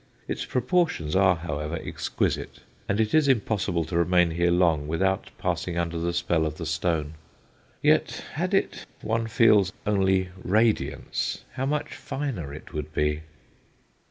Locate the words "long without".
4.49-5.29